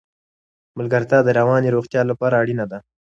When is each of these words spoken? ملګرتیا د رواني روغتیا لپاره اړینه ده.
ملګرتیا 0.77 1.19
د 1.23 1.29
رواني 1.39 1.69
روغتیا 1.75 2.01
لپاره 2.11 2.39
اړینه 2.41 2.65
ده. 2.71 2.79